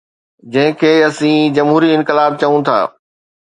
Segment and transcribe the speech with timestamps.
[0.53, 2.81] جنهن کي اسين جمهوري انقلاب چئون ٿا.